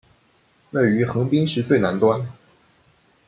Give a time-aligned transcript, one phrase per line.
[0.71, 2.25] 位于横滨市最南端。